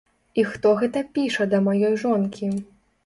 [0.43, 2.51] І хто гэта піша да маёй жонкі?